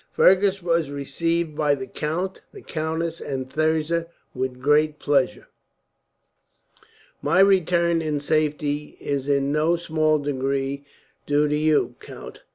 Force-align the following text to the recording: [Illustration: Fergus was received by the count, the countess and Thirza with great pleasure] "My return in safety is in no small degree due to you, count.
[Illustration: 0.17 0.35
Fergus 0.41 0.63
was 0.63 0.89
received 0.89 1.55
by 1.55 1.75
the 1.75 1.85
count, 1.85 2.41
the 2.51 2.63
countess 2.63 3.21
and 3.21 3.47
Thirza 3.47 4.07
with 4.33 4.59
great 4.59 4.97
pleasure] 4.97 5.47
"My 7.21 7.39
return 7.39 8.01
in 8.01 8.19
safety 8.19 8.97
is 8.99 9.27
in 9.29 9.51
no 9.51 9.75
small 9.75 10.17
degree 10.17 10.87
due 11.27 11.47
to 11.47 11.55
you, 11.55 11.97
count. 11.99 12.41